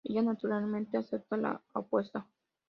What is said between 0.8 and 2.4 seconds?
acepta la apuesta.